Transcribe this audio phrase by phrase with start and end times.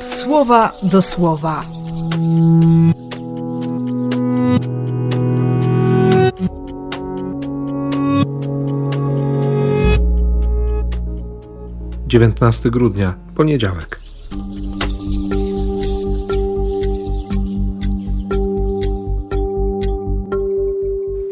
[0.00, 1.62] słowa do słowa.
[12.06, 14.00] Dziewiętnasty grudnia, poniedziałek.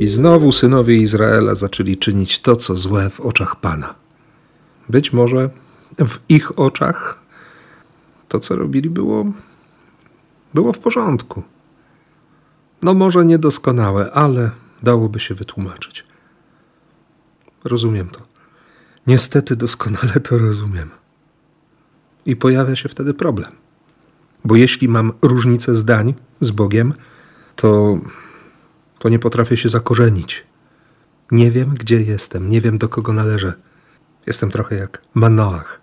[0.00, 3.94] I znowu synowie Izraela zaczęli czynić to, co złe w oczach Pana.
[4.88, 5.50] Być może
[5.98, 7.25] w ich oczach
[8.28, 9.24] to, co robili, było,
[10.54, 11.42] było w porządku.
[12.82, 14.50] No, może niedoskonałe, ale
[14.82, 16.04] dałoby się wytłumaczyć.
[17.64, 18.20] Rozumiem to.
[19.06, 20.90] Niestety doskonale to rozumiem.
[22.26, 23.52] I pojawia się wtedy problem.
[24.44, 26.94] Bo jeśli mam różnicę zdań z Bogiem,
[27.56, 27.98] to,
[28.98, 30.44] to nie potrafię się zakorzenić.
[31.30, 33.52] Nie wiem, gdzie jestem, nie wiem, do kogo należę.
[34.26, 35.80] Jestem trochę jak Manoach.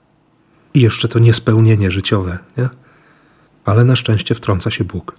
[0.73, 2.69] I jeszcze to niespełnienie życiowe, nie?
[3.65, 5.15] Ale na szczęście wtrąca się Bóg.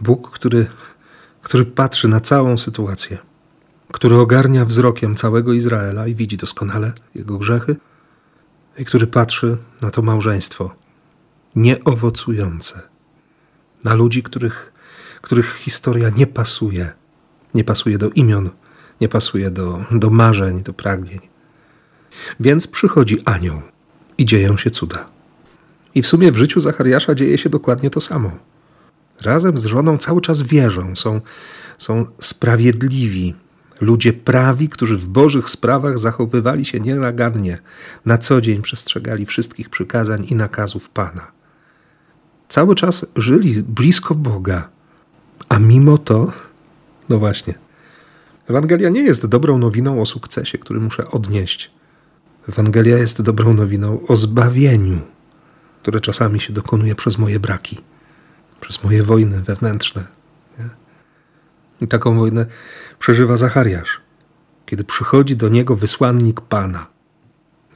[0.00, 0.66] Bóg, który,
[1.42, 3.18] który patrzy na całą sytuację,
[3.92, 7.76] który ogarnia wzrokiem całego Izraela i widzi doskonale jego grzechy,
[8.78, 10.74] i który patrzy na to małżeństwo
[11.56, 12.82] nieowocujące,
[13.84, 14.72] na ludzi, których,
[15.20, 16.92] których historia nie pasuje,
[17.54, 18.50] nie pasuje do imion,
[19.00, 21.20] nie pasuje do, do marzeń, do pragnień.
[22.40, 23.62] Więc przychodzi anioł
[24.20, 25.06] i dzieją się cuda.
[25.94, 28.30] I w sumie w życiu Zachariasza dzieje się dokładnie to samo.
[29.20, 31.20] Razem z żoną cały czas wierzą, są,
[31.78, 33.34] są sprawiedliwi,
[33.80, 37.58] ludzie prawi, którzy w Bożych sprawach zachowywali się nienagannie,
[38.04, 41.32] na co dzień przestrzegali wszystkich przykazań i nakazów Pana.
[42.48, 44.68] Cały czas żyli blisko Boga,
[45.48, 46.32] a mimo to,
[47.08, 47.54] no właśnie,
[48.48, 51.79] Ewangelia nie jest dobrą nowiną o sukcesie, który muszę odnieść
[52.48, 55.00] Ewangelia jest dobrą nowiną o zbawieniu,
[55.82, 57.78] które czasami się dokonuje przez moje braki,
[58.60, 60.04] przez moje wojny wewnętrzne.
[60.58, 60.68] Nie?
[61.80, 62.46] I taką wojnę
[62.98, 64.00] przeżywa Zachariasz,
[64.66, 66.86] kiedy przychodzi do niego wysłannik Pana.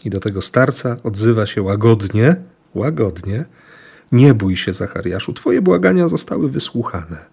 [0.04, 2.36] I do tego starca odzywa się łagodnie,
[2.74, 3.44] łagodnie,
[4.12, 7.24] nie bój się, Zachariaszu, twoje błagania zostały wysłuchane.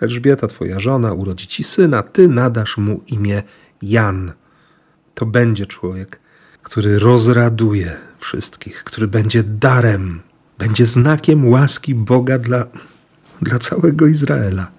[0.00, 3.42] Elżbieta, twoja żona, urodzi ci syna, ty nadasz mu imię
[3.82, 4.32] Jan.
[5.14, 6.20] To będzie człowiek,
[6.62, 10.20] który rozraduje wszystkich, który będzie darem,
[10.58, 12.66] będzie znakiem łaski Boga dla,
[13.42, 14.70] dla całego Izraela.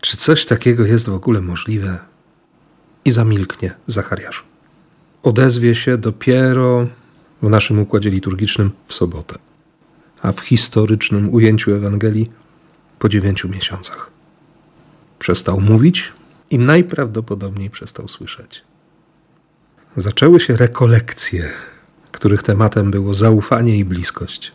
[0.00, 1.98] Czy coś takiego jest w ogóle możliwe?
[3.04, 4.44] I zamilknie Zachariasz.
[5.22, 6.86] Odezwie się dopiero
[7.42, 9.38] w naszym układzie liturgicznym w sobotę,
[10.22, 12.30] a w historycznym ujęciu Ewangelii
[12.98, 14.10] po dziewięciu miesiącach.
[15.18, 16.12] Przestał mówić
[16.50, 18.62] i najprawdopodobniej przestał słyszeć
[19.96, 21.50] zaczęły się rekolekcje,
[22.12, 24.52] których tematem było zaufanie i bliskość.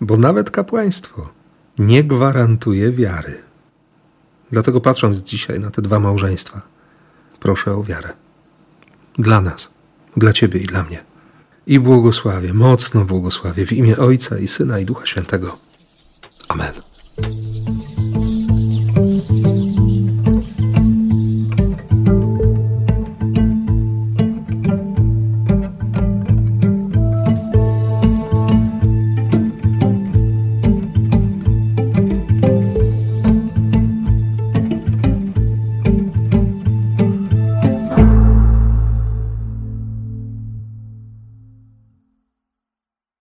[0.00, 1.28] Bo nawet kapłaństwo
[1.78, 3.42] nie gwarantuje wiary.
[4.52, 6.60] Dlatego patrząc dzisiaj na te dwa małżeństwa,
[7.40, 8.08] proszę o wiarę.
[9.18, 9.74] Dla nas,
[10.16, 11.04] dla Ciebie i dla mnie.
[11.66, 15.58] I błogosławię, mocno błogosławię w imię Ojca i Syna i Ducha Świętego.
[16.48, 16.93] Amen.